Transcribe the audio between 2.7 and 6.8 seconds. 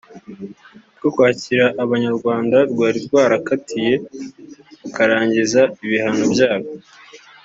rwari rwarakatiye bakarangiza ibihano byabo